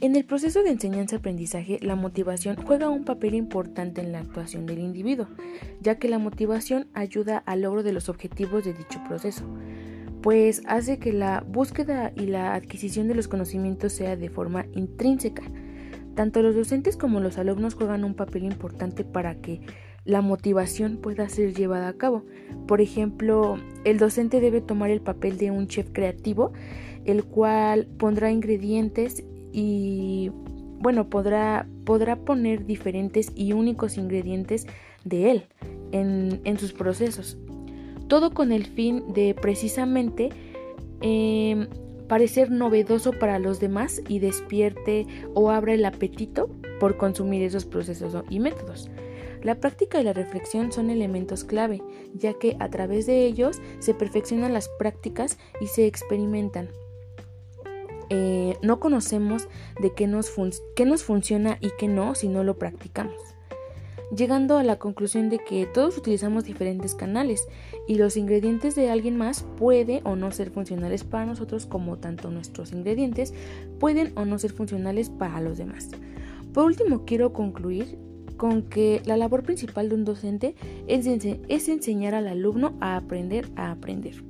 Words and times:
En 0.00 0.14
el 0.14 0.24
proceso 0.24 0.62
de 0.62 0.70
enseñanza-aprendizaje, 0.70 1.80
la 1.82 1.96
motivación 1.96 2.54
juega 2.54 2.88
un 2.88 3.04
papel 3.04 3.34
importante 3.34 4.00
en 4.00 4.12
la 4.12 4.20
actuación 4.20 4.64
del 4.64 4.78
individuo, 4.78 5.26
ya 5.80 5.98
que 5.98 6.08
la 6.08 6.20
motivación 6.20 6.86
ayuda 6.94 7.38
al 7.38 7.62
logro 7.62 7.82
de 7.82 7.92
los 7.92 8.08
objetivos 8.08 8.64
de 8.64 8.74
dicho 8.74 9.00
proceso, 9.08 9.44
pues 10.22 10.62
hace 10.66 11.00
que 11.00 11.12
la 11.12 11.44
búsqueda 11.44 12.12
y 12.14 12.26
la 12.26 12.54
adquisición 12.54 13.08
de 13.08 13.16
los 13.16 13.26
conocimientos 13.26 13.92
sea 13.92 14.14
de 14.14 14.30
forma 14.30 14.66
intrínseca. 14.72 15.42
Tanto 16.14 16.42
los 16.42 16.54
docentes 16.54 16.96
como 16.96 17.18
los 17.18 17.36
alumnos 17.36 17.74
juegan 17.74 18.04
un 18.04 18.14
papel 18.14 18.44
importante 18.44 19.02
para 19.02 19.40
que 19.40 19.60
la 20.04 20.20
motivación 20.20 20.98
pueda 20.98 21.28
ser 21.28 21.54
llevada 21.54 21.88
a 21.88 21.94
cabo. 21.94 22.24
Por 22.68 22.80
ejemplo, 22.80 23.56
el 23.84 23.98
docente 23.98 24.40
debe 24.40 24.60
tomar 24.60 24.90
el 24.90 25.00
papel 25.00 25.38
de 25.38 25.50
un 25.50 25.66
chef 25.66 25.90
creativo, 25.90 26.52
el 27.04 27.24
cual 27.24 27.88
pondrá 27.98 28.30
ingredientes 28.30 29.24
y 29.52 30.30
bueno, 30.80 31.08
podrá, 31.10 31.66
podrá 31.84 32.16
poner 32.16 32.64
diferentes 32.66 33.32
y 33.34 33.52
únicos 33.52 33.96
ingredientes 33.96 34.66
de 35.04 35.30
él 35.30 35.44
en, 35.92 36.40
en 36.44 36.58
sus 36.58 36.72
procesos. 36.72 37.36
Todo 38.08 38.32
con 38.32 38.52
el 38.52 38.66
fin 38.66 39.12
de 39.12 39.34
precisamente 39.34 40.30
em, 41.00 41.68
parecer 42.08 42.50
novedoso 42.50 43.12
para 43.12 43.38
los 43.38 43.60
demás 43.60 44.00
y 44.08 44.18
despierte 44.18 45.06
o 45.34 45.50
abra 45.50 45.74
el 45.74 45.84
apetito 45.84 46.48
por 46.80 46.96
consumir 46.96 47.42
esos 47.42 47.64
procesos 47.64 48.16
y 48.30 48.40
métodos. 48.40 48.90
La 49.42 49.60
práctica 49.60 50.00
y 50.00 50.04
la 50.04 50.12
reflexión 50.12 50.72
son 50.72 50.90
elementos 50.90 51.44
clave, 51.44 51.80
ya 52.14 52.34
que 52.34 52.56
a 52.58 52.68
través 52.70 53.06
de 53.06 53.24
ellos 53.24 53.60
se 53.78 53.94
perfeccionan 53.94 54.52
las 54.52 54.68
prácticas 54.78 55.38
y 55.60 55.66
se 55.66 55.86
experimentan. 55.86 56.68
Eh, 58.10 58.56
no 58.62 58.80
conocemos 58.80 59.48
de 59.80 59.92
qué 59.94 60.06
nos, 60.06 60.32
qué 60.74 60.86
nos 60.86 61.02
funciona 61.02 61.58
y 61.60 61.70
qué 61.78 61.88
no 61.88 62.14
si 62.14 62.28
no 62.28 62.42
lo 62.44 62.58
practicamos 62.58 63.38
llegando 64.14 64.56
a 64.56 64.62
la 64.62 64.78
conclusión 64.78 65.28
de 65.28 65.38
que 65.38 65.66
todos 65.66 65.98
utilizamos 65.98 66.44
diferentes 66.44 66.94
canales 66.94 67.46
y 67.86 67.96
los 67.96 68.16
ingredientes 68.16 68.74
de 68.74 68.90
alguien 68.90 69.16
más 69.16 69.44
puede 69.56 70.00
o 70.04 70.16
no 70.16 70.30
ser 70.32 70.50
funcionales 70.50 71.04
para 71.04 71.26
nosotros 71.26 71.66
como 71.66 71.98
tanto 71.98 72.30
nuestros 72.30 72.72
ingredientes 72.72 73.34
pueden 73.78 74.12
o 74.16 74.24
no 74.24 74.38
ser 74.38 74.52
funcionales 74.52 75.10
para 75.10 75.40
los 75.40 75.58
demás. 75.58 75.90
Por 76.52 76.64
último, 76.64 77.04
quiero 77.04 77.32
concluir 77.32 77.98
con 78.36 78.62
que 78.62 79.02
la 79.04 79.16
labor 79.16 79.42
principal 79.42 79.88
de 79.88 79.96
un 79.96 80.04
docente 80.04 80.54
es, 80.86 81.06
es 81.06 81.68
enseñar 81.68 82.14
al 82.14 82.28
alumno 82.28 82.76
a 82.80 82.96
aprender 82.96 83.48
a 83.56 83.72
aprender. 83.72 84.22